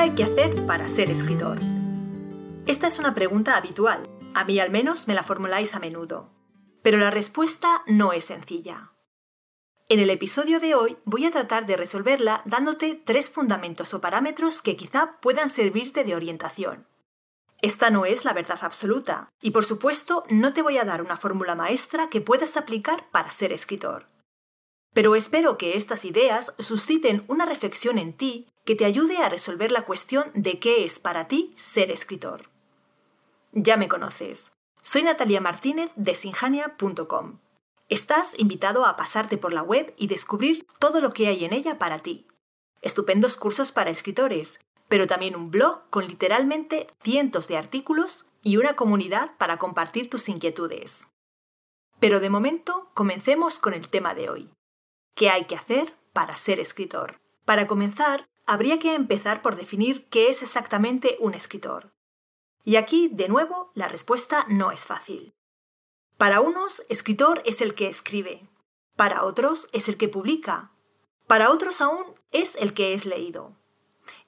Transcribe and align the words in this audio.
hay 0.00 0.14
que 0.14 0.24
hacer 0.24 0.64
para 0.64 0.88
ser 0.88 1.10
escritor? 1.10 1.58
Esta 2.66 2.86
es 2.86 2.98
una 2.98 3.14
pregunta 3.14 3.58
habitual. 3.58 4.08
A 4.32 4.46
mí 4.46 4.58
al 4.58 4.70
menos 4.70 5.06
me 5.06 5.12
la 5.12 5.24
formuláis 5.24 5.74
a 5.74 5.78
menudo. 5.78 6.30
Pero 6.80 6.96
la 6.96 7.10
respuesta 7.10 7.82
no 7.86 8.14
es 8.14 8.24
sencilla. 8.24 8.94
En 9.90 10.00
el 10.00 10.08
episodio 10.08 10.58
de 10.58 10.74
hoy 10.74 10.96
voy 11.04 11.26
a 11.26 11.30
tratar 11.30 11.66
de 11.66 11.76
resolverla 11.76 12.40
dándote 12.46 12.94
tres 13.04 13.28
fundamentos 13.28 13.92
o 13.92 14.00
parámetros 14.00 14.62
que 14.62 14.74
quizá 14.74 15.18
puedan 15.20 15.50
servirte 15.50 16.02
de 16.02 16.14
orientación. 16.14 16.86
Esta 17.60 17.90
no 17.90 18.06
es 18.06 18.24
la 18.24 18.32
verdad 18.32 18.60
absoluta, 18.62 19.28
y 19.42 19.50
por 19.50 19.66
supuesto 19.66 20.22
no 20.30 20.54
te 20.54 20.62
voy 20.62 20.78
a 20.78 20.84
dar 20.86 21.02
una 21.02 21.18
fórmula 21.18 21.54
maestra 21.54 22.08
que 22.08 22.22
puedas 22.22 22.56
aplicar 22.56 23.10
para 23.10 23.30
ser 23.30 23.52
escritor. 23.52 24.08
Pero 24.94 25.14
espero 25.14 25.58
que 25.58 25.76
estas 25.76 26.06
ideas 26.06 26.54
susciten 26.58 27.22
una 27.28 27.44
reflexión 27.44 27.98
en 27.98 28.14
ti 28.14 28.48
que 28.70 28.76
te 28.76 28.84
ayude 28.84 29.16
a 29.16 29.28
resolver 29.28 29.72
la 29.72 29.84
cuestión 29.84 30.30
de 30.32 30.56
qué 30.56 30.84
es 30.84 31.00
para 31.00 31.26
ti 31.26 31.52
ser 31.56 31.90
escritor. 31.90 32.50
Ya 33.50 33.76
me 33.76 33.88
conoces. 33.88 34.52
Soy 34.80 35.02
Natalia 35.02 35.40
Martínez 35.40 35.90
de 35.96 36.14
sinjania.com. 36.14 37.40
Estás 37.88 38.30
invitado 38.38 38.86
a 38.86 38.94
pasarte 38.94 39.38
por 39.38 39.52
la 39.52 39.64
web 39.64 39.92
y 39.96 40.06
descubrir 40.06 40.68
todo 40.78 41.00
lo 41.00 41.10
que 41.10 41.26
hay 41.26 41.44
en 41.44 41.52
ella 41.52 41.80
para 41.80 41.98
ti. 41.98 42.28
Estupendos 42.80 43.36
cursos 43.36 43.72
para 43.72 43.90
escritores, 43.90 44.60
pero 44.88 45.08
también 45.08 45.34
un 45.34 45.46
blog 45.46 45.90
con 45.90 46.06
literalmente 46.06 46.86
cientos 47.02 47.48
de 47.48 47.56
artículos 47.56 48.26
y 48.40 48.56
una 48.56 48.76
comunidad 48.76 49.36
para 49.36 49.56
compartir 49.56 50.08
tus 50.08 50.28
inquietudes. 50.28 51.08
Pero 51.98 52.20
de 52.20 52.30
momento, 52.30 52.88
comencemos 52.94 53.58
con 53.58 53.74
el 53.74 53.88
tema 53.88 54.14
de 54.14 54.30
hoy. 54.30 54.50
¿Qué 55.16 55.28
hay 55.28 55.46
que 55.46 55.56
hacer 55.56 55.96
para 56.12 56.36
ser 56.36 56.60
escritor? 56.60 57.20
Para 57.44 57.66
comenzar, 57.66 58.29
habría 58.46 58.78
que 58.78 58.94
empezar 58.94 59.42
por 59.42 59.56
definir 59.56 60.08
qué 60.08 60.28
es 60.28 60.42
exactamente 60.42 61.16
un 61.20 61.34
escritor. 61.34 61.92
Y 62.64 62.76
aquí, 62.76 63.08
de 63.12 63.28
nuevo, 63.28 63.70
la 63.74 63.88
respuesta 63.88 64.46
no 64.48 64.70
es 64.70 64.84
fácil. 64.84 65.34
Para 66.16 66.40
unos, 66.40 66.84
escritor 66.88 67.42
es 67.46 67.60
el 67.60 67.74
que 67.74 67.88
escribe. 67.88 68.46
Para 68.96 69.24
otros, 69.24 69.68
es 69.72 69.88
el 69.88 69.96
que 69.96 70.08
publica. 70.08 70.72
Para 71.26 71.50
otros 71.50 71.80
aún, 71.80 72.04
es 72.32 72.56
el 72.56 72.74
que 72.74 72.92
es 72.92 73.06
leído. 73.06 73.56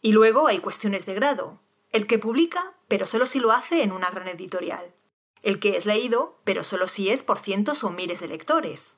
Y 0.00 0.12
luego 0.12 0.46
hay 0.46 0.60
cuestiones 0.60 1.04
de 1.04 1.14
grado. 1.14 1.60
El 1.90 2.06
que 2.06 2.18
publica, 2.18 2.74
pero 2.88 3.06
solo 3.06 3.26
si 3.26 3.40
lo 3.40 3.52
hace 3.52 3.82
en 3.82 3.92
una 3.92 4.08
gran 4.08 4.28
editorial. 4.28 4.94
El 5.42 5.58
que 5.58 5.76
es 5.76 5.84
leído, 5.84 6.40
pero 6.44 6.64
solo 6.64 6.88
si 6.88 7.10
es 7.10 7.22
por 7.22 7.38
cientos 7.38 7.84
o 7.84 7.90
miles 7.90 8.20
de 8.20 8.28
lectores. 8.28 8.96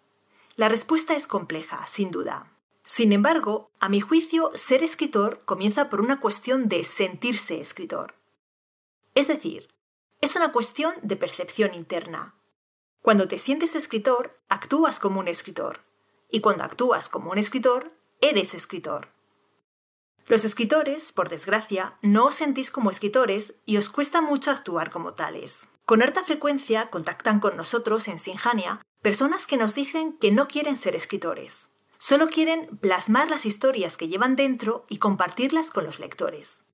La 0.56 0.68
respuesta 0.68 1.16
es 1.16 1.26
compleja, 1.26 1.84
sin 1.88 2.12
duda. 2.12 2.53
Sin 2.84 3.14
embargo, 3.14 3.70
a 3.80 3.88
mi 3.88 4.02
juicio, 4.02 4.50
ser 4.54 4.82
escritor 4.82 5.42
comienza 5.46 5.88
por 5.88 6.02
una 6.02 6.20
cuestión 6.20 6.68
de 6.68 6.84
sentirse 6.84 7.58
escritor. 7.58 8.14
Es 9.14 9.26
decir, 9.26 9.68
es 10.20 10.36
una 10.36 10.52
cuestión 10.52 10.94
de 11.02 11.16
percepción 11.16 11.72
interna. 11.72 12.34
Cuando 13.00 13.26
te 13.26 13.38
sientes 13.38 13.74
escritor, 13.74 14.38
actúas 14.50 15.00
como 15.00 15.20
un 15.20 15.28
escritor. 15.28 15.80
Y 16.30 16.40
cuando 16.40 16.62
actúas 16.62 17.08
como 17.08 17.30
un 17.30 17.38
escritor, 17.38 17.92
eres 18.20 18.52
escritor. 18.52 19.08
Los 20.26 20.44
escritores, 20.44 21.12
por 21.12 21.30
desgracia, 21.30 21.96
no 22.02 22.26
os 22.26 22.34
sentís 22.34 22.70
como 22.70 22.90
escritores 22.90 23.54
y 23.64 23.78
os 23.78 23.88
cuesta 23.88 24.20
mucho 24.20 24.50
actuar 24.50 24.90
como 24.90 25.14
tales. 25.14 25.60
Con 25.86 26.02
harta 26.02 26.22
frecuencia 26.22 26.90
contactan 26.90 27.40
con 27.40 27.56
nosotros 27.56 28.08
en 28.08 28.18
Sinjania 28.18 28.80
personas 29.00 29.46
que 29.46 29.56
nos 29.56 29.74
dicen 29.74 30.18
que 30.18 30.30
no 30.30 30.48
quieren 30.48 30.76
ser 30.76 30.94
escritores. 30.94 31.70
Solo 31.98 32.28
quieren 32.28 32.76
plasmar 32.78 33.30
las 33.30 33.46
historias 33.46 33.96
que 33.96 34.08
llevan 34.08 34.36
dentro 34.36 34.84
y 34.88 34.98
compartirlas 34.98 35.70
con 35.70 35.84
los 35.84 35.98
lectores. 35.98 36.64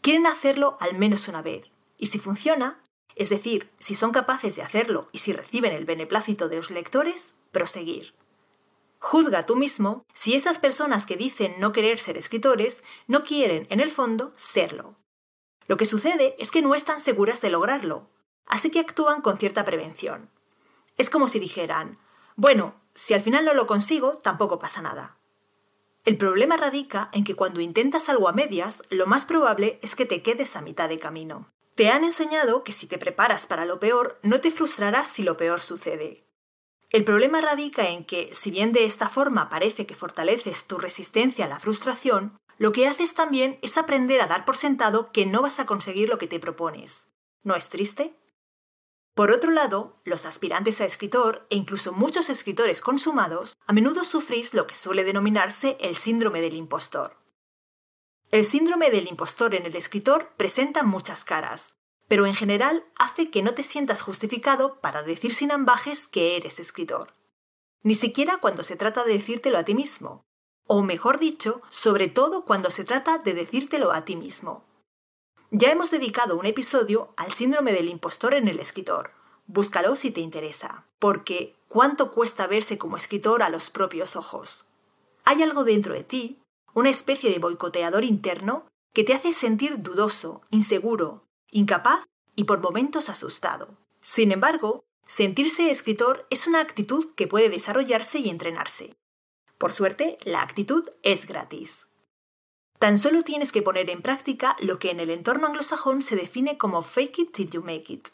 Quieren 0.00 0.26
hacerlo 0.26 0.76
al 0.80 0.96
menos 0.96 1.28
una 1.28 1.42
vez, 1.42 1.70
y 1.98 2.06
si 2.06 2.18
funciona, 2.18 2.82
es 3.16 3.28
decir, 3.28 3.70
si 3.80 3.94
son 3.94 4.12
capaces 4.12 4.56
de 4.56 4.62
hacerlo 4.62 5.08
y 5.10 5.18
si 5.18 5.32
reciben 5.32 5.72
el 5.72 5.84
beneplácito 5.84 6.48
de 6.48 6.56
los 6.56 6.70
lectores, 6.70 7.32
proseguir. 7.50 8.14
Juzga 8.98 9.46
tú 9.46 9.56
mismo 9.56 10.04
si 10.12 10.34
esas 10.34 10.58
personas 10.58 11.06
que 11.06 11.16
dicen 11.16 11.54
no 11.58 11.72
querer 11.72 11.98
ser 11.98 12.16
escritores 12.16 12.82
no 13.06 13.24
quieren, 13.24 13.66
en 13.70 13.80
el 13.80 13.90
fondo, 13.90 14.32
serlo. 14.36 14.96
Lo 15.66 15.76
que 15.76 15.84
sucede 15.84 16.36
es 16.38 16.50
que 16.50 16.62
no 16.62 16.74
están 16.74 17.00
seguras 17.00 17.40
de 17.40 17.50
lograrlo, 17.50 18.08
así 18.46 18.70
que 18.70 18.80
actúan 18.80 19.22
con 19.22 19.38
cierta 19.38 19.64
prevención. 19.64 20.30
Es 20.96 21.10
como 21.10 21.28
si 21.28 21.38
dijeran, 21.38 21.98
bueno, 22.36 22.74
si 22.96 23.14
al 23.14 23.20
final 23.20 23.44
no 23.44 23.54
lo 23.54 23.68
consigo, 23.68 24.16
tampoco 24.16 24.58
pasa 24.58 24.82
nada. 24.82 25.18
El 26.04 26.16
problema 26.16 26.56
radica 26.56 27.10
en 27.12 27.24
que 27.24 27.34
cuando 27.34 27.60
intentas 27.60 28.08
algo 28.08 28.28
a 28.28 28.32
medias, 28.32 28.82
lo 28.90 29.06
más 29.06 29.26
probable 29.26 29.78
es 29.82 29.94
que 29.94 30.06
te 30.06 30.22
quedes 30.22 30.56
a 30.56 30.62
mitad 30.62 30.88
de 30.88 30.98
camino. 30.98 31.52
Te 31.74 31.90
han 31.90 32.04
enseñado 32.04 32.64
que 32.64 32.72
si 32.72 32.86
te 32.86 32.96
preparas 32.96 33.46
para 33.46 33.66
lo 33.66 33.78
peor, 33.78 34.18
no 34.22 34.40
te 34.40 34.50
frustrarás 34.50 35.08
si 35.08 35.22
lo 35.22 35.36
peor 35.36 35.60
sucede. 35.60 36.24
El 36.90 37.04
problema 37.04 37.40
radica 37.42 37.90
en 37.90 38.04
que, 38.04 38.30
si 38.32 38.50
bien 38.50 38.72
de 38.72 38.84
esta 38.86 39.10
forma 39.10 39.50
parece 39.50 39.84
que 39.84 39.94
fortaleces 39.94 40.66
tu 40.66 40.78
resistencia 40.78 41.44
a 41.44 41.48
la 41.48 41.60
frustración, 41.60 42.38
lo 42.56 42.72
que 42.72 42.86
haces 42.86 43.12
también 43.12 43.58
es 43.60 43.76
aprender 43.76 44.22
a 44.22 44.26
dar 44.26 44.46
por 44.46 44.56
sentado 44.56 45.12
que 45.12 45.26
no 45.26 45.42
vas 45.42 45.60
a 45.60 45.66
conseguir 45.66 46.08
lo 46.08 46.16
que 46.16 46.28
te 46.28 46.40
propones. 46.40 47.08
¿No 47.42 47.54
es 47.54 47.68
triste? 47.68 48.14
Por 49.16 49.30
otro 49.30 49.50
lado, 49.50 49.94
los 50.04 50.26
aspirantes 50.26 50.82
a 50.82 50.84
escritor 50.84 51.46
e 51.48 51.56
incluso 51.56 51.94
muchos 51.94 52.28
escritores 52.28 52.82
consumados 52.82 53.56
a 53.66 53.72
menudo 53.72 54.04
sufrís 54.04 54.52
lo 54.52 54.66
que 54.66 54.74
suele 54.74 55.04
denominarse 55.04 55.78
el 55.80 55.96
síndrome 55.96 56.42
del 56.42 56.52
impostor. 56.52 57.16
El 58.30 58.44
síndrome 58.44 58.90
del 58.90 59.08
impostor 59.08 59.54
en 59.54 59.64
el 59.64 59.74
escritor 59.74 60.34
presenta 60.36 60.82
muchas 60.82 61.24
caras, 61.24 61.78
pero 62.08 62.26
en 62.26 62.34
general 62.34 62.84
hace 62.98 63.30
que 63.30 63.42
no 63.42 63.54
te 63.54 63.62
sientas 63.62 64.02
justificado 64.02 64.82
para 64.82 65.02
decir 65.02 65.32
sin 65.32 65.50
ambajes 65.50 66.08
que 66.08 66.36
eres 66.36 66.60
escritor. 66.60 67.14
Ni 67.82 67.94
siquiera 67.94 68.36
cuando 68.36 68.64
se 68.64 68.76
trata 68.76 69.02
de 69.02 69.14
decírtelo 69.14 69.56
a 69.56 69.64
ti 69.64 69.74
mismo, 69.74 70.26
o 70.66 70.82
mejor 70.82 71.18
dicho, 71.18 71.62
sobre 71.70 72.08
todo 72.08 72.44
cuando 72.44 72.70
se 72.70 72.84
trata 72.84 73.16
de 73.16 73.32
decírtelo 73.32 73.92
a 73.92 74.04
ti 74.04 74.14
mismo. 74.14 74.66
Ya 75.52 75.70
hemos 75.70 75.92
dedicado 75.92 76.36
un 76.36 76.44
episodio 76.44 77.14
al 77.16 77.30
síndrome 77.30 77.72
del 77.72 77.88
impostor 77.88 78.34
en 78.34 78.48
el 78.48 78.58
escritor. 78.58 79.12
Búscalo 79.46 79.94
si 79.94 80.10
te 80.10 80.20
interesa, 80.20 80.84
porque 80.98 81.54
¿cuánto 81.68 82.10
cuesta 82.10 82.48
verse 82.48 82.78
como 82.78 82.96
escritor 82.96 83.44
a 83.44 83.48
los 83.48 83.70
propios 83.70 84.16
ojos? 84.16 84.64
Hay 85.24 85.44
algo 85.44 85.62
dentro 85.62 85.94
de 85.94 86.02
ti, 86.02 86.40
una 86.74 86.90
especie 86.90 87.30
de 87.30 87.38
boicoteador 87.38 88.02
interno, 88.02 88.66
que 88.92 89.04
te 89.04 89.14
hace 89.14 89.32
sentir 89.32 89.80
dudoso, 89.82 90.42
inseguro, 90.50 91.22
incapaz 91.52 92.04
y 92.34 92.44
por 92.44 92.60
momentos 92.60 93.08
asustado. 93.08 93.68
Sin 94.00 94.32
embargo, 94.32 94.84
sentirse 95.06 95.70
escritor 95.70 96.26
es 96.28 96.48
una 96.48 96.60
actitud 96.60 97.14
que 97.14 97.28
puede 97.28 97.50
desarrollarse 97.50 98.18
y 98.18 98.30
entrenarse. 98.30 98.96
Por 99.58 99.72
suerte, 99.72 100.18
la 100.24 100.42
actitud 100.42 100.88
es 101.04 101.26
gratis. 101.26 101.86
Tan 102.78 102.98
solo 102.98 103.22
tienes 103.22 103.52
que 103.52 103.62
poner 103.62 103.88
en 103.90 104.02
práctica 104.02 104.56
lo 104.60 104.78
que 104.78 104.90
en 104.90 105.00
el 105.00 105.10
entorno 105.10 105.46
anglosajón 105.46 106.02
se 106.02 106.16
define 106.16 106.58
como 106.58 106.82
fake 106.82 107.18
it 107.20 107.32
till 107.32 107.50
you 107.50 107.62
make 107.62 107.92
it. 107.92 108.08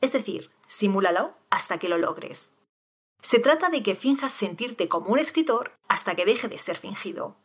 Es 0.00 0.12
decir, 0.12 0.50
simúlalo 0.66 1.34
hasta 1.50 1.78
que 1.78 1.88
lo 1.88 1.98
logres. 1.98 2.52
Se 3.20 3.38
trata 3.38 3.68
de 3.68 3.82
que 3.82 3.94
finjas 3.94 4.32
sentirte 4.32 4.88
como 4.88 5.10
un 5.10 5.18
escritor 5.18 5.76
hasta 5.88 6.14
que 6.14 6.24
deje 6.24 6.48
de 6.48 6.58
ser 6.58 6.78
fingido. 6.78 7.36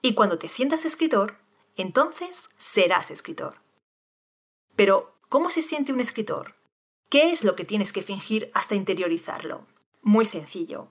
Y 0.00 0.14
cuando 0.14 0.38
te 0.38 0.48
sientas 0.48 0.84
escritor, 0.84 1.38
entonces 1.76 2.48
serás 2.56 3.12
escritor. 3.12 3.62
Pero, 4.74 5.14
¿cómo 5.28 5.48
se 5.48 5.62
siente 5.62 5.92
un 5.92 6.00
escritor? 6.00 6.56
¿Qué 7.08 7.30
es 7.30 7.44
lo 7.44 7.54
que 7.54 7.64
tienes 7.64 7.92
que 7.92 8.02
fingir 8.02 8.50
hasta 8.54 8.74
interiorizarlo? 8.74 9.66
Muy 10.00 10.24
sencillo. 10.24 10.88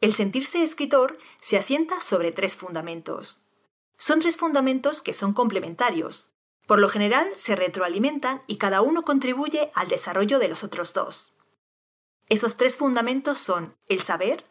El 0.00 0.12
sentirse 0.12 0.62
escritor 0.62 1.18
se 1.40 1.56
asienta 1.56 2.00
sobre 2.00 2.30
tres 2.30 2.56
fundamentos. 2.56 3.45
Son 3.96 4.20
tres 4.20 4.36
fundamentos 4.36 5.02
que 5.02 5.12
son 5.12 5.32
complementarios. 5.32 6.30
Por 6.66 6.78
lo 6.78 6.88
general 6.88 7.28
se 7.34 7.56
retroalimentan 7.56 8.42
y 8.46 8.56
cada 8.56 8.82
uno 8.82 9.02
contribuye 9.02 9.70
al 9.74 9.88
desarrollo 9.88 10.38
de 10.38 10.48
los 10.48 10.64
otros 10.64 10.92
dos. 10.92 11.34
Esos 12.28 12.56
tres 12.56 12.76
fundamentos 12.76 13.38
son 13.38 13.76
el 13.88 14.00
saber, 14.00 14.44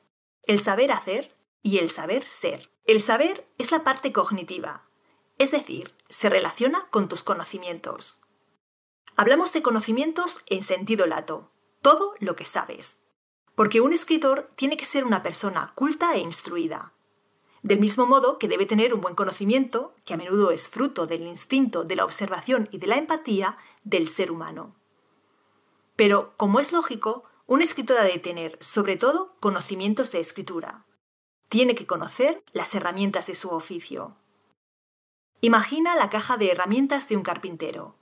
el 0.43 0.59
saber 0.59 0.91
hacer 0.91 1.35
y 1.61 1.77
el 1.79 1.89
saber 1.89 2.27
ser. 2.27 2.71
El 2.85 3.01
saber 3.01 3.45
es 3.57 3.71
la 3.71 3.83
parte 3.83 4.13
cognitiva, 4.13 4.87
es 5.37 5.51
decir, 5.51 5.93
se 6.07 6.29
relaciona 6.29 6.87
con 6.91 7.09
tus 7.09 7.23
conocimientos. 7.23 8.19
Hablamos 9.15 9.53
de 9.53 9.61
conocimientos 9.61 10.41
en 10.45 10.63
sentido 10.63 11.07
lato, 11.07 11.51
todo 11.81 12.13
lo 12.19 12.35
que 12.35 12.45
sabes. 12.45 12.99
Porque 13.55 13.81
un 13.81 13.93
escritor 13.93 14.49
tiene 14.55 14.77
que 14.77 14.85
ser 14.85 15.03
una 15.03 15.23
persona 15.23 15.73
culta 15.75 16.13
e 16.13 16.19
instruida, 16.19 16.93
del 17.65 17.79
mismo 17.79 18.05
modo 18.05 18.37
que 18.37 18.47
debe 18.47 18.67
tener 18.67 18.93
un 18.93 19.01
buen 19.01 19.15
conocimiento, 19.15 19.95
que 20.05 20.13
a 20.13 20.17
menudo 20.17 20.51
es 20.51 20.69
fruto 20.69 21.07
del 21.07 21.25
instinto, 21.25 21.83
de 21.83 21.95
la 21.95 22.05
observación 22.05 22.69
y 22.71 22.77
de 22.77 22.85
la 22.85 22.97
empatía 22.97 23.57
del 23.83 24.07
ser 24.07 24.29
humano. 24.29 24.75
Pero, 25.95 26.35
como 26.37 26.59
es 26.59 26.71
lógico, 26.71 27.23
un 27.47 27.63
escritor 27.63 27.97
ha 27.97 28.03
de 28.03 28.19
tener, 28.19 28.55
sobre 28.61 28.97
todo, 28.97 29.35
conocimientos 29.39 30.11
de 30.11 30.19
escritura. 30.19 30.85
Tiene 31.49 31.73
que 31.73 31.87
conocer 31.87 32.43
las 32.53 32.75
herramientas 32.75 33.25
de 33.25 33.33
su 33.33 33.49
oficio. 33.49 34.15
Imagina 35.41 35.95
la 35.95 36.11
caja 36.11 36.37
de 36.37 36.51
herramientas 36.51 37.09
de 37.09 37.17
un 37.17 37.23
carpintero. 37.23 37.95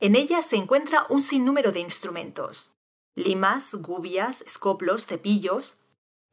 En 0.00 0.16
ella 0.16 0.42
se 0.42 0.56
encuentra 0.56 1.06
un 1.08 1.22
sinnúmero 1.22 1.70
de 1.70 1.78
instrumentos. 1.78 2.74
Limas, 3.14 3.76
gubias, 3.76 4.42
escoplos, 4.42 5.06
cepillos. 5.06 5.78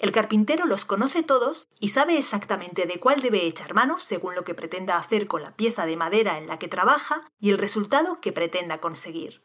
El 0.01 0.12
carpintero 0.12 0.65
los 0.65 0.83
conoce 0.83 1.21
todos 1.21 1.68
y 1.80 1.89
sabe 1.89 2.18
exactamente 2.18 2.88
de 2.88 3.00
cuál 3.00 3.21
debe 3.21 3.45
echar 3.45 3.75
mano 3.75 4.00
según 4.00 4.33
lo 4.33 4.44
que 4.44 4.56
pretenda 4.56 4.98
hacer 4.98 5.27
con 5.27 5.44
la 5.44 5.56
pieza 5.56 5.86
de 5.86 5.95
madera 5.95 6.39
en 6.39 6.48
la 6.48 6.57
que 6.57 6.68
trabaja 6.68 7.30
y 7.39 7.51
el 7.51 7.59
resultado 7.59 8.19
que 8.19 8.31
pretenda 8.31 8.80
conseguir. 8.80 9.44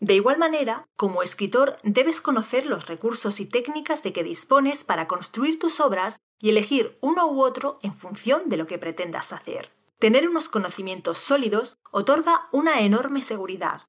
De 0.00 0.14
igual 0.14 0.38
manera, 0.38 0.88
como 0.96 1.22
escritor 1.22 1.78
debes 1.84 2.20
conocer 2.20 2.66
los 2.66 2.88
recursos 2.88 3.38
y 3.38 3.46
técnicas 3.46 4.02
de 4.02 4.12
que 4.12 4.24
dispones 4.24 4.82
para 4.82 5.06
construir 5.06 5.60
tus 5.60 5.78
obras 5.78 6.18
y 6.40 6.50
elegir 6.50 6.98
uno 7.00 7.28
u 7.28 7.40
otro 7.40 7.78
en 7.82 7.94
función 7.94 8.48
de 8.48 8.56
lo 8.56 8.66
que 8.66 8.78
pretendas 8.78 9.32
hacer. 9.32 9.70
Tener 10.00 10.28
unos 10.28 10.48
conocimientos 10.48 11.18
sólidos 11.18 11.78
otorga 11.92 12.48
una 12.50 12.80
enorme 12.80 13.22
seguridad. 13.22 13.82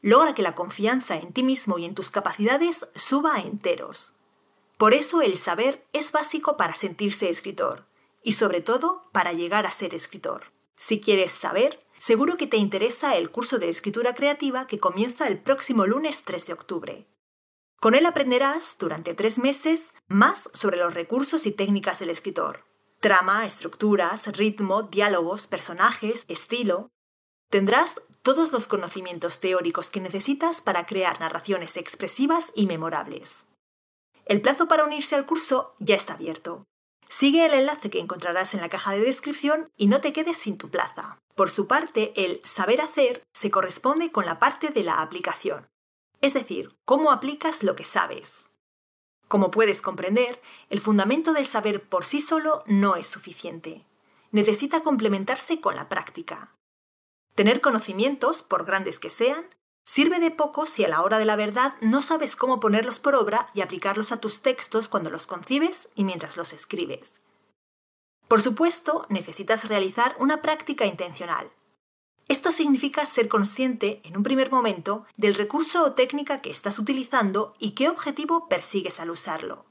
Logra 0.00 0.32
que 0.32 0.42
la 0.42 0.54
confianza 0.54 1.16
en 1.16 1.32
ti 1.32 1.42
mismo 1.42 1.76
y 1.76 1.86
en 1.86 1.96
tus 1.96 2.12
capacidades 2.12 2.86
suba 2.94 3.34
a 3.34 3.40
enteros. 3.40 4.15
Por 4.78 4.94
eso 4.94 5.22
el 5.22 5.36
saber 5.36 5.86
es 5.92 6.12
básico 6.12 6.56
para 6.56 6.74
sentirse 6.74 7.28
escritor 7.28 7.86
y 8.22 8.32
sobre 8.32 8.60
todo 8.60 9.08
para 9.12 9.32
llegar 9.32 9.66
a 9.66 9.70
ser 9.70 9.94
escritor. 9.94 10.52
Si 10.76 11.00
quieres 11.00 11.32
saber, 11.32 11.86
Seguro 11.98 12.36
que 12.36 12.46
te 12.46 12.58
interesa 12.58 13.16
el 13.16 13.30
curso 13.30 13.58
de 13.58 13.68
escritura 13.68 14.14
creativa 14.14 14.66
que 14.66 14.78
comienza 14.78 15.26
el 15.26 15.38
próximo 15.38 15.86
lunes 15.86 16.24
3 16.24 16.46
de 16.46 16.52
octubre. 16.52 17.06
Con 17.80 17.94
él 17.94 18.06
aprenderás, 18.06 18.76
durante 18.78 19.14
tres 19.14 19.38
meses, 19.38 19.94
más 20.08 20.50
sobre 20.52 20.76
los 20.76 20.94
recursos 20.94 21.46
y 21.46 21.52
técnicas 21.52 21.98
del 21.98 22.10
escritor. 22.10 22.64
Trama, 23.00 23.44
estructuras, 23.44 24.26
ritmo, 24.36 24.82
diálogos, 24.82 25.46
personajes, 25.46 26.24
estilo. 26.28 26.90
Tendrás 27.50 28.00
todos 28.22 28.52
los 28.52 28.66
conocimientos 28.66 29.40
teóricos 29.40 29.90
que 29.90 30.00
necesitas 30.00 30.60
para 30.60 30.86
crear 30.86 31.20
narraciones 31.20 31.76
expresivas 31.76 32.52
y 32.54 32.66
memorables. 32.66 33.46
El 34.26 34.42
plazo 34.42 34.66
para 34.66 34.84
unirse 34.84 35.14
al 35.14 35.24
curso 35.24 35.76
ya 35.78 35.94
está 35.94 36.14
abierto. 36.14 36.64
Sigue 37.08 37.46
el 37.46 37.54
enlace 37.54 37.90
que 37.90 38.00
encontrarás 38.00 38.54
en 38.54 38.60
la 38.60 38.68
caja 38.68 38.92
de 38.92 39.00
descripción 39.00 39.70
y 39.76 39.86
no 39.86 40.00
te 40.00 40.12
quedes 40.12 40.36
sin 40.36 40.58
tu 40.58 40.68
plaza. 40.68 41.20
Por 41.36 41.48
su 41.48 41.68
parte, 41.68 42.12
el 42.16 42.40
saber 42.44 42.80
hacer 42.80 43.22
se 43.32 43.52
corresponde 43.52 44.10
con 44.10 44.26
la 44.26 44.40
parte 44.40 44.70
de 44.70 44.82
la 44.82 45.00
aplicación, 45.00 45.68
es 46.20 46.34
decir, 46.34 46.74
cómo 46.84 47.12
aplicas 47.12 47.62
lo 47.62 47.76
que 47.76 47.84
sabes. 47.84 48.50
Como 49.28 49.52
puedes 49.52 49.80
comprender, 49.80 50.40
el 50.70 50.80
fundamento 50.80 51.32
del 51.32 51.46
saber 51.46 51.88
por 51.88 52.04
sí 52.04 52.20
solo 52.20 52.64
no 52.66 52.96
es 52.96 53.06
suficiente. 53.06 53.84
Necesita 54.32 54.82
complementarse 54.82 55.60
con 55.60 55.76
la 55.76 55.88
práctica. 55.88 56.52
Tener 57.36 57.60
conocimientos, 57.60 58.42
por 58.42 58.64
grandes 58.64 58.98
que 58.98 59.10
sean, 59.10 59.46
sirve 59.86 60.18
de 60.18 60.32
poco 60.32 60.66
si 60.66 60.84
a 60.84 60.88
la 60.88 61.00
hora 61.02 61.16
de 61.16 61.24
la 61.24 61.36
verdad 61.36 61.74
no 61.80 62.02
sabes 62.02 62.36
cómo 62.36 62.60
ponerlos 62.60 62.98
por 62.98 63.14
obra 63.14 63.48
y 63.54 63.60
aplicarlos 63.60 64.12
a 64.12 64.20
tus 64.20 64.42
textos 64.42 64.88
cuando 64.88 65.10
los 65.10 65.26
concibes 65.26 65.88
y 65.94 66.04
mientras 66.04 66.36
los 66.36 66.52
escribes. 66.52 67.22
Por 68.28 68.42
supuesto, 68.42 69.06
necesitas 69.08 69.68
realizar 69.68 70.16
una 70.18 70.42
práctica 70.42 70.84
intencional. 70.84 71.50
Esto 72.28 72.50
significa 72.50 73.06
ser 73.06 73.28
consciente, 73.28 74.00
en 74.02 74.16
un 74.16 74.24
primer 74.24 74.50
momento, 74.50 75.06
del 75.16 75.36
recurso 75.36 75.84
o 75.84 75.92
técnica 75.92 76.42
que 76.42 76.50
estás 76.50 76.80
utilizando 76.80 77.54
y 77.60 77.70
qué 77.70 77.88
objetivo 77.88 78.48
persigues 78.48 78.98
al 78.98 79.10
usarlo. 79.10 79.66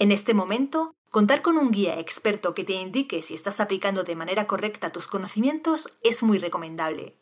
En 0.00 0.10
este 0.10 0.34
momento, 0.34 0.92
contar 1.10 1.42
con 1.42 1.58
un 1.58 1.70
guía 1.70 2.00
experto 2.00 2.54
que 2.54 2.64
te 2.64 2.72
indique 2.72 3.22
si 3.22 3.34
estás 3.34 3.60
aplicando 3.60 4.02
de 4.02 4.16
manera 4.16 4.48
correcta 4.48 4.90
tus 4.90 5.06
conocimientos 5.06 5.88
es 6.02 6.24
muy 6.24 6.40
recomendable. 6.40 7.21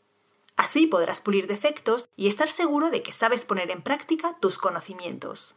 Así 0.61 0.87
podrás 0.87 1.23
pulir 1.23 1.47
defectos 1.47 2.11
y 2.17 2.29
estar 2.29 2.53
seguro 2.53 2.91
de 2.91 3.03
que 3.03 3.13
sabes 3.13 3.47
poner 3.47 3.71
en 3.71 3.81
práctica 3.81 4.37
tus 4.41 4.59
conocimientos. 4.59 5.55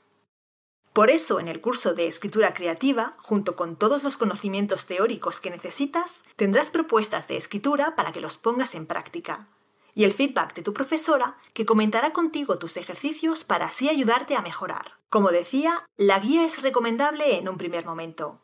Por 0.94 1.10
eso, 1.10 1.42
en 1.42 1.50
el 1.50 1.60
curso 1.60 1.94
de 1.94 2.08
escritura 2.08 2.54
creativa, 2.54 3.14
junto 3.18 3.58
con 3.58 3.76
todos 3.76 4.06
los 4.06 4.16
conocimientos 4.16 4.86
teóricos 4.86 5.42
que 5.42 5.50
necesitas, 5.50 6.24
tendrás 6.38 6.70
propuestas 6.70 7.28
de 7.28 7.36
escritura 7.36 7.98
para 7.98 8.14
que 8.14 8.22
los 8.22 8.38
pongas 8.38 8.76
en 8.76 8.86
práctica. 8.86 9.50
Y 9.94 10.06
el 10.06 10.14
feedback 10.14 10.54
de 10.54 10.62
tu 10.62 10.72
profesora, 10.72 11.38
que 11.54 11.66
comentará 11.66 12.14
contigo 12.14 12.58
tus 12.58 12.78
ejercicios 12.78 13.44
para 13.44 13.66
así 13.66 13.90
ayudarte 13.90 14.38
a 14.38 14.42
mejorar. 14.42 15.00
Como 15.10 15.32
decía, 15.32 15.86
la 15.98 16.18
guía 16.20 16.46
es 16.46 16.62
recomendable 16.62 17.36
en 17.36 17.50
un 17.50 17.58
primer 17.58 17.86
momento. 17.86 18.40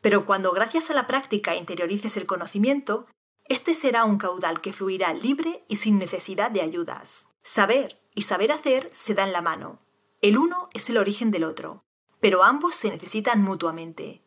Pero 0.00 0.24
cuando 0.24 0.52
gracias 0.52 0.90
a 0.90 0.94
la 0.94 1.06
práctica 1.06 1.56
interiorices 1.56 2.16
el 2.16 2.24
conocimiento, 2.24 3.04
este 3.50 3.74
será 3.74 4.04
un 4.04 4.16
caudal 4.16 4.60
que 4.60 4.72
fluirá 4.72 5.12
libre 5.12 5.64
y 5.66 5.74
sin 5.74 5.98
necesidad 5.98 6.52
de 6.52 6.60
ayudas. 6.60 7.30
Saber 7.42 8.00
y 8.14 8.22
saber 8.22 8.52
hacer 8.52 8.88
se 8.92 9.12
dan 9.12 9.32
la 9.32 9.42
mano, 9.42 9.80
el 10.22 10.38
uno 10.38 10.68
es 10.72 10.88
el 10.88 10.98
origen 10.98 11.32
del 11.32 11.42
otro, 11.42 11.82
pero 12.20 12.44
ambos 12.44 12.76
se 12.76 12.90
necesitan 12.90 13.42
mutuamente. 13.42 14.22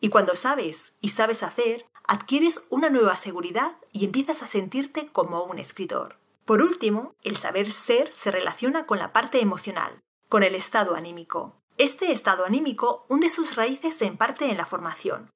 Y 0.00 0.08
cuando 0.08 0.34
sabes 0.36 0.94
y 1.02 1.10
sabes 1.10 1.42
hacer, 1.42 1.84
adquieres 2.08 2.62
una 2.70 2.88
nueva 2.88 3.14
seguridad 3.14 3.76
y 3.92 4.06
empiezas 4.06 4.42
a 4.42 4.46
sentirte 4.46 5.08
como 5.08 5.44
un 5.44 5.58
escritor. 5.58 6.18
Por 6.46 6.62
último, 6.62 7.14
el 7.24 7.36
saber 7.36 7.70
ser 7.70 8.10
se 8.10 8.30
relaciona 8.30 8.86
con 8.86 8.98
la 8.98 9.12
parte 9.12 9.42
emocional, 9.42 10.00
con 10.30 10.44
el 10.44 10.54
estado 10.54 10.96
anímico. 10.96 11.60
Este 11.76 12.10
estado 12.10 12.46
anímico 12.46 13.04
hunde 13.10 13.28
sus 13.28 13.54
raíces 13.54 14.00
en 14.00 14.16
parte 14.16 14.50
en 14.50 14.56
la 14.56 14.64
formación, 14.64 15.30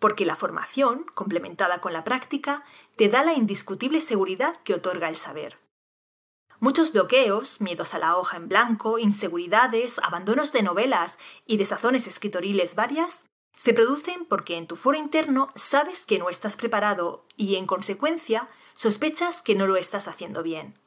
porque 0.00 0.24
la 0.24 0.34
formación, 0.34 1.04
complementada 1.14 1.80
con 1.80 1.92
la 1.92 2.02
práctica, 2.02 2.64
te 2.96 3.08
da 3.08 3.22
la 3.22 3.34
indiscutible 3.34 4.00
seguridad 4.00 4.56
que 4.64 4.74
otorga 4.74 5.08
el 5.08 5.16
saber. 5.16 5.60
Muchos 6.58 6.92
bloqueos, 6.92 7.60
miedos 7.60 7.94
a 7.94 7.98
la 7.98 8.16
hoja 8.16 8.36
en 8.36 8.48
blanco, 8.48 8.98
inseguridades, 8.98 9.98
abandonos 10.00 10.52
de 10.52 10.62
novelas 10.62 11.18
y 11.46 11.56
desazones 11.56 12.06
escritoriles 12.06 12.74
varias, 12.74 13.24
se 13.54 13.72
producen 13.72 14.24
porque 14.24 14.56
en 14.56 14.66
tu 14.66 14.76
foro 14.76 14.98
interno 14.98 15.48
sabes 15.54 16.06
que 16.06 16.18
no 16.18 16.28
estás 16.28 16.56
preparado 16.56 17.24
y, 17.36 17.56
en 17.56 17.66
consecuencia, 17.66 18.48
sospechas 18.74 19.42
que 19.42 19.54
no 19.54 19.66
lo 19.66 19.76
estás 19.76 20.08
haciendo 20.08 20.42
bien. 20.42 20.78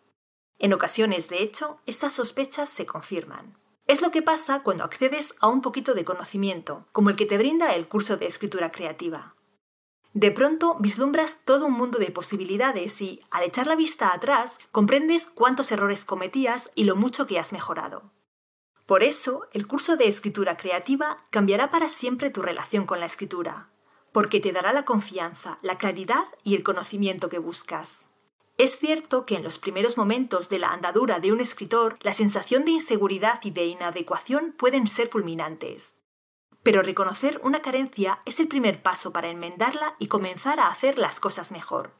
En 0.59 0.73
ocasiones, 0.73 1.29
de 1.29 1.41
hecho, 1.41 1.79
estas 1.85 2.13
sospechas 2.13 2.69
se 2.69 2.85
confirman. 2.85 3.57
Es 3.85 4.01
lo 4.01 4.11
que 4.11 4.21
pasa 4.21 4.63
cuando 4.63 4.83
accedes 4.83 5.35
a 5.39 5.47
un 5.47 5.61
poquito 5.61 5.93
de 5.93 6.05
conocimiento, 6.05 6.87
como 6.91 7.09
el 7.09 7.15
que 7.15 7.25
te 7.25 7.37
brinda 7.37 7.75
el 7.75 7.87
curso 7.87 8.17
de 8.17 8.27
escritura 8.27 8.71
creativa. 8.71 9.35
De 10.13 10.31
pronto 10.31 10.77
vislumbras 10.79 11.39
todo 11.43 11.65
un 11.65 11.73
mundo 11.73 11.97
de 11.97 12.11
posibilidades 12.11 13.01
y, 13.01 13.21
al 13.31 13.43
echar 13.43 13.67
la 13.67 13.75
vista 13.75 14.13
atrás, 14.13 14.59
comprendes 14.71 15.25
cuántos 15.25 15.71
errores 15.71 16.05
cometías 16.05 16.71
y 16.75 16.83
lo 16.83 16.95
mucho 16.95 17.27
que 17.27 17.39
has 17.39 17.51
mejorado. 17.51 18.11
Por 18.85 19.01
eso, 19.01 19.47
el 19.53 19.65
curso 19.65 19.97
de 19.97 20.07
escritura 20.07 20.55
creativa 20.55 21.17
cambiará 21.29 21.71
para 21.71 21.89
siempre 21.89 22.29
tu 22.29 22.41
relación 22.41 22.85
con 22.85 22.99
la 22.99 23.05
escritura, 23.05 23.69
porque 24.11 24.39
te 24.39 24.51
dará 24.51 24.71
la 24.71 24.85
confianza, 24.85 25.57
la 25.61 25.77
claridad 25.77 26.25
y 26.43 26.55
el 26.55 26.63
conocimiento 26.63 27.27
que 27.27 27.39
buscas. 27.39 28.09
Es 28.63 28.79
cierto 28.79 29.25
que 29.25 29.35
en 29.35 29.43
los 29.43 29.59
primeros 29.59 29.97
momentos 29.97 30.47
de 30.47 30.57
la 30.57 30.69
andadura 30.69 31.19
de 31.19 31.33
un 31.33 31.41
escritor, 31.41 31.97
la 32.01 32.13
sensación 32.13 32.63
de 32.63 32.71
inseguridad 32.71 33.41
y 33.43 33.51
de 33.51 33.65
inadecuación 33.65 34.53
pueden 34.57 34.87
ser 34.87 35.09
fulminantes. 35.09 35.95
Pero 36.63 36.81
reconocer 36.81 37.41
una 37.43 37.61
carencia 37.61 38.21
es 38.23 38.39
el 38.39 38.47
primer 38.47 38.81
paso 38.81 39.11
para 39.11 39.27
enmendarla 39.27 39.97
y 39.99 40.07
comenzar 40.07 40.61
a 40.61 40.67
hacer 40.67 40.97
las 40.97 41.19
cosas 41.19 41.51
mejor. 41.51 41.91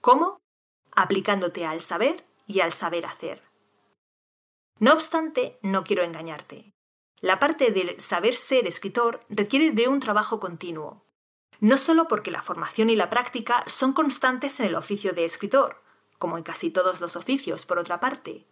¿Cómo? 0.00 0.38
Aplicándote 0.96 1.66
al 1.66 1.82
saber 1.82 2.24
y 2.46 2.60
al 2.60 2.72
saber 2.72 3.04
hacer. 3.04 3.42
No 4.78 4.94
obstante, 4.94 5.58
no 5.60 5.84
quiero 5.84 6.04
engañarte. 6.04 6.72
La 7.20 7.38
parte 7.38 7.70
del 7.70 8.00
saber 8.00 8.34
ser 8.34 8.66
escritor 8.66 9.26
requiere 9.28 9.72
de 9.72 9.88
un 9.88 10.00
trabajo 10.00 10.40
continuo. 10.40 11.04
No 11.60 11.76
solo 11.76 12.08
porque 12.08 12.30
la 12.30 12.42
formación 12.42 12.88
y 12.88 12.96
la 12.96 13.10
práctica 13.10 13.62
son 13.66 13.92
constantes 13.92 14.58
en 14.58 14.64
el 14.68 14.74
oficio 14.74 15.12
de 15.12 15.26
escritor, 15.26 15.82
como 16.18 16.38
en 16.38 16.44
casi 16.44 16.70
todos 16.70 17.00
los 17.00 17.16
oficios, 17.16 17.66
por 17.66 17.78
otra 17.78 18.00
parte, 18.00 18.46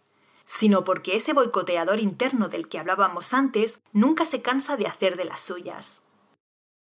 sino 0.45 0.83
porque 0.83 1.15
ese 1.15 1.33
boicoteador 1.33 1.99
interno 1.99 2.47
del 2.47 2.67
que 2.67 2.79
hablábamos 2.79 3.33
antes 3.33 3.79
nunca 3.91 4.25
se 4.25 4.41
cansa 4.41 4.77
de 4.77 4.87
hacer 4.87 5.17
de 5.17 5.25
las 5.25 5.41
suyas. 5.41 6.03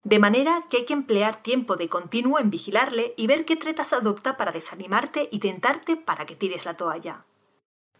De 0.04 0.18
manera 0.18 0.62
que 0.68 0.76
hay 0.76 0.84
que 0.84 0.92
emplear 0.92 1.42
tiempo 1.42 1.76
de 1.76 1.88
continuo 1.88 2.38
en 2.38 2.50
vigilarle 2.50 3.14
y 3.16 3.26
ver 3.26 3.46
qué 3.46 3.56
tretas 3.56 3.94
adopta 3.94 4.36
para 4.36 4.52
desanimarte 4.52 5.30
y 5.32 5.38
tentarte 5.38 5.96
para 5.96 6.26
que 6.26 6.36
tires 6.36 6.66
la 6.66 6.76
toalla. 6.76 7.24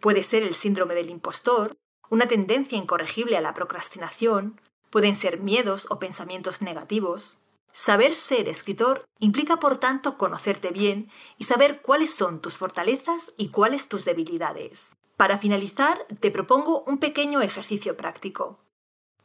Puede 0.01 0.21
ser 0.21 0.43
el 0.43 0.53
síndrome 0.53 0.93
del 0.93 1.09
impostor, 1.09 1.75
una 2.11 2.27
tendencia 2.27 2.77
incorregible 2.77 3.37
a 3.37 3.41
la 3.41 3.55
procrastinación, 3.55 4.61
pueden 4.91 5.15
ser 5.15 5.39
miedos 5.39 5.87
o 5.89 5.97
pensamientos 5.97 6.61
negativos. 6.61 7.39
Saber 7.77 8.15
ser 8.15 8.47
escritor 8.47 9.05
implica, 9.19 9.57
por 9.57 9.75
tanto, 9.75 10.17
conocerte 10.17 10.71
bien 10.71 11.11
y 11.37 11.43
saber 11.43 11.81
cuáles 11.81 12.09
son 12.09 12.39
tus 12.39 12.57
fortalezas 12.57 13.33
y 13.35 13.49
cuáles 13.49 13.89
tus 13.89 14.05
debilidades. 14.05 14.91
Para 15.17 15.37
finalizar, 15.37 16.07
te 16.21 16.31
propongo 16.31 16.85
un 16.87 16.99
pequeño 16.99 17.41
ejercicio 17.41 17.97
práctico. 17.97 18.61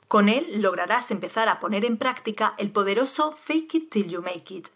Con 0.09 0.29
él 0.29 0.49
lograrás 0.61 1.13
empezar 1.13 1.49
a 1.49 1.61
poner 1.61 1.85
en 1.85 1.97
práctica 1.97 2.57
el 2.59 2.73
poderoso 2.73 3.31
Fake 3.31 3.75
it 3.77 3.91
till 3.91 4.09
you 4.09 4.21
make 4.21 4.53
it. 4.53 4.67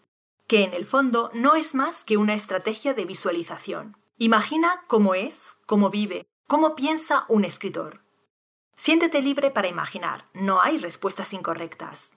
que 0.47 0.63
en 0.63 0.73
el 0.73 0.85
fondo 0.85 1.29
no 1.33 1.55
es 1.55 1.75
más 1.75 2.05
que 2.05 2.15
una 2.15 2.33
estrategia 2.33 2.93
de 2.93 3.03
visualización. 3.03 3.97
Imagina 4.17 4.85
cómo 4.87 5.15
es, 5.15 5.57
cómo 5.65 5.89
vive, 5.89 6.25
cómo 6.47 6.75
piensa 6.75 7.23
un 7.27 7.43
escritor. 7.43 8.05
Siéntete 8.77 9.21
libre 9.21 9.51
para 9.51 9.67
imaginar, 9.67 10.29
no 10.33 10.61
hay 10.61 10.77
respuestas 10.77 11.33
incorrectas. 11.33 12.11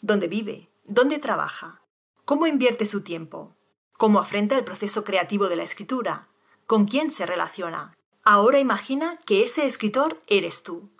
¿Dónde 0.00 0.28
vive? 0.28 0.71
¿Dónde 0.84 1.18
trabaja? 1.18 1.80
¿Cómo 2.24 2.46
invierte 2.46 2.86
su 2.86 3.02
tiempo? 3.02 3.54
¿Cómo 3.96 4.18
afrenta 4.18 4.58
el 4.58 4.64
proceso 4.64 5.04
creativo 5.04 5.48
de 5.48 5.54
la 5.54 5.62
escritura? 5.62 6.28
¿Con 6.66 6.86
quién 6.86 7.12
se 7.12 7.24
relaciona? 7.24 7.96
Ahora 8.24 8.58
imagina 8.58 9.16
que 9.24 9.44
ese 9.44 9.64
escritor 9.64 10.20
eres 10.26 10.64
tú. 10.64 10.90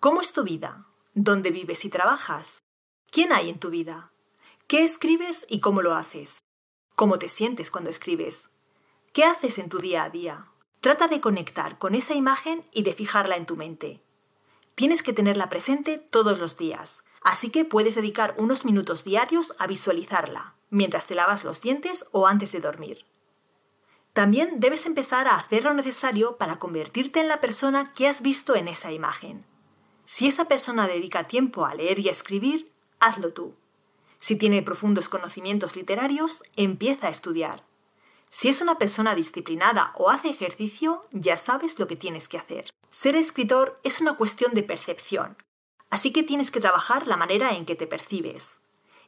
¿Cómo 0.00 0.22
es 0.22 0.32
tu 0.32 0.42
vida? 0.42 0.86
¿Dónde 1.12 1.50
vives 1.50 1.84
y 1.84 1.90
trabajas? 1.90 2.60
¿Quién 3.10 3.32
hay 3.32 3.50
en 3.50 3.60
tu 3.60 3.68
vida? 3.68 4.10
¿Qué 4.66 4.82
escribes 4.82 5.44
y 5.50 5.60
cómo 5.60 5.82
lo 5.82 5.94
haces? 5.94 6.38
¿Cómo 6.96 7.18
te 7.18 7.28
sientes 7.28 7.70
cuando 7.70 7.90
escribes? 7.90 8.48
¿Qué 9.12 9.24
haces 9.24 9.58
en 9.58 9.68
tu 9.68 9.80
día 9.80 10.04
a 10.04 10.08
día? 10.08 10.48
Trata 10.80 11.08
de 11.08 11.20
conectar 11.20 11.78
con 11.78 11.94
esa 11.94 12.14
imagen 12.14 12.66
y 12.72 12.82
de 12.82 12.94
fijarla 12.94 13.36
en 13.36 13.46
tu 13.46 13.56
mente. 13.56 14.02
Tienes 14.74 15.02
que 15.02 15.12
tenerla 15.12 15.50
presente 15.50 15.98
todos 15.98 16.38
los 16.38 16.56
días, 16.56 17.04
así 17.24 17.50
que 17.50 17.64
puedes 17.64 17.96
dedicar 17.96 18.34
unos 18.38 18.64
minutos 18.64 19.02
diarios 19.02 19.54
a 19.58 19.66
visualizarla, 19.66 20.54
mientras 20.70 21.06
te 21.06 21.14
lavas 21.14 21.42
los 21.42 21.60
dientes 21.60 22.06
o 22.12 22.28
antes 22.28 22.52
de 22.52 22.60
dormir. 22.60 23.04
También 24.12 24.60
debes 24.60 24.86
empezar 24.86 25.26
a 25.26 25.36
hacer 25.36 25.64
lo 25.64 25.74
necesario 25.74 26.36
para 26.36 26.56
convertirte 26.56 27.18
en 27.20 27.26
la 27.26 27.40
persona 27.40 27.92
que 27.94 28.06
has 28.06 28.22
visto 28.22 28.54
en 28.54 28.68
esa 28.68 28.92
imagen. 28.92 29.44
Si 30.04 30.28
esa 30.28 30.44
persona 30.44 30.86
dedica 30.86 31.24
tiempo 31.24 31.64
a 31.64 31.74
leer 31.74 31.98
y 31.98 32.08
a 32.08 32.12
escribir, 32.12 32.70
hazlo 33.00 33.32
tú. 33.32 33.56
Si 34.20 34.36
tiene 34.36 34.62
profundos 34.62 35.08
conocimientos 35.08 35.74
literarios, 35.76 36.44
empieza 36.56 37.08
a 37.08 37.10
estudiar. 37.10 37.64
Si 38.30 38.48
es 38.48 38.60
una 38.60 38.78
persona 38.78 39.14
disciplinada 39.14 39.92
o 39.96 40.10
hace 40.10 40.28
ejercicio, 40.28 41.04
ya 41.10 41.36
sabes 41.36 41.78
lo 41.78 41.86
que 41.86 41.96
tienes 41.96 42.28
que 42.28 42.38
hacer. 42.38 42.72
Ser 42.90 43.16
escritor 43.16 43.80
es 43.82 44.00
una 44.00 44.16
cuestión 44.16 44.54
de 44.54 44.62
percepción, 44.62 45.36
así 45.94 46.12
que 46.12 46.24
tienes 46.24 46.50
que 46.50 46.58
trabajar 46.58 47.06
la 47.06 47.16
manera 47.16 47.52
en 47.52 47.64
que 47.64 47.76
te 47.76 47.86
percibes. 47.86 48.58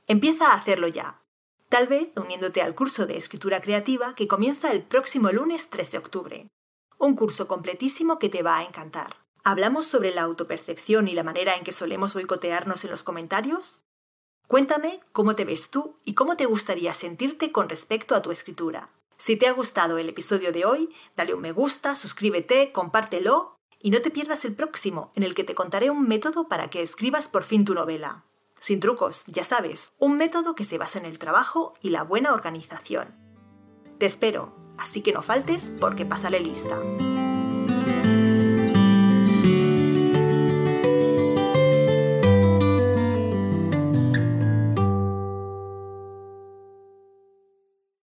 Empieza 0.06 0.52
a 0.52 0.54
hacerlo 0.54 0.86
ya. 0.86 1.20
Tal 1.68 1.88
vez 1.88 2.10
uniéndote 2.14 2.62
al 2.62 2.76
curso 2.76 3.06
de 3.06 3.16
escritura 3.16 3.60
creativa 3.60 4.14
que 4.14 4.28
comienza 4.28 4.70
el 4.70 4.84
próximo 4.84 5.32
lunes 5.32 5.68
3 5.68 5.90
de 5.90 5.98
octubre. 5.98 6.46
Un 6.98 7.16
curso 7.16 7.48
completísimo 7.48 8.20
que 8.20 8.28
te 8.28 8.44
va 8.44 8.58
a 8.58 8.62
encantar. 8.62 9.16
¿Hablamos 9.42 9.86
sobre 9.86 10.14
la 10.14 10.22
autopercepción 10.22 11.08
y 11.08 11.14
la 11.14 11.24
manera 11.24 11.56
en 11.56 11.64
que 11.64 11.72
solemos 11.72 12.14
boicotearnos 12.14 12.84
en 12.84 12.92
los 12.92 13.02
comentarios? 13.02 13.82
Cuéntame 14.46 15.00
cómo 15.10 15.34
te 15.34 15.44
ves 15.44 15.70
tú 15.70 15.96
y 16.04 16.14
cómo 16.14 16.36
te 16.36 16.46
gustaría 16.46 16.94
sentirte 16.94 17.50
con 17.50 17.68
respecto 17.68 18.14
a 18.14 18.22
tu 18.22 18.30
escritura. 18.30 18.90
Si 19.16 19.34
te 19.34 19.48
ha 19.48 19.52
gustado 19.52 19.98
el 19.98 20.08
episodio 20.08 20.52
de 20.52 20.64
hoy, 20.64 20.94
dale 21.16 21.34
un 21.34 21.40
me 21.40 21.50
gusta, 21.50 21.96
suscríbete, 21.96 22.70
compártelo 22.70 23.55
y 23.86 23.90
no 23.90 24.00
te 24.00 24.10
pierdas 24.10 24.44
el 24.44 24.56
próximo, 24.56 25.12
en 25.14 25.22
el 25.22 25.36
que 25.36 25.44
te 25.44 25.54
contaré 25.54 25.90
un 25.90 26.08
método 26.08 26.48
para 26.48 26.68
que 26.68 26.82
escribas 26.82 27.28
por 27.28 27.44
fin 27.44 27.64
tu 27.64 27.72
novela. 27.72 28.24
Sin 28.58 28.80
trucos, 28.80 29.22
ya 29.28 29.44
sabes, 29.44 29.92
un 29.96 30.18
método 30.18 30.56
que 30.56 30.64
se 30.64 30.76
basa 30.76 30.98
en 30.98 31.06
el 31.06 31.20
trabajo 31.20 31.72
y 31.80 31.90
la 31.90 32.02
buena 32.02 32.32
organización. 32.32 33.14
Te 33.98 34.06
espero, 34.06 34.56
así 34.76 35.02
que 35.02 35.12
no 35.12 35.22
faltes 35.22 35.70
porque 35.78 36.04
pasaré 36.04 36.40
lista. 36.40 36.76